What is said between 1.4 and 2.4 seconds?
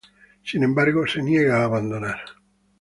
a abandonar.